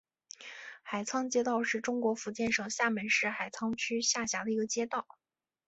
[0.81, 5.07] 海沧街道是中国福建省厦门市海沧区下辖的一个街道。